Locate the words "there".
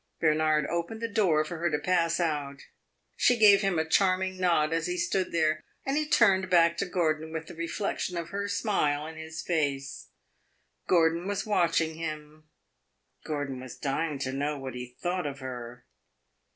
5.31-5.63